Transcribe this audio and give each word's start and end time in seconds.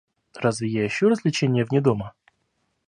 Разве 0.33 0.67
я 0.67 0.87
ищу 0.87 1.09
развлечения 1.09 1.63
вне 1.63 1.79
дома? 1.79 2.15